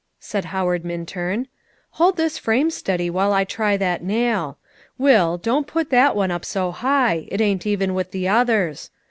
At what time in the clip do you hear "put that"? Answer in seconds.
5.67-6.15